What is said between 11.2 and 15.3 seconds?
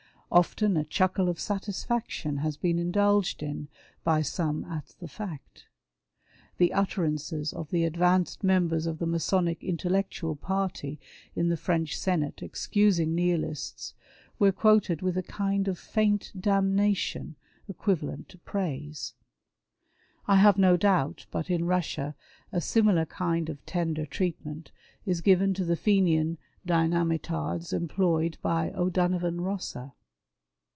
in the French Senate excusing Nihilists, were quoted with a